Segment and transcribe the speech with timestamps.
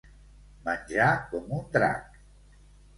[0.69, 2.21] Menjar com un drac.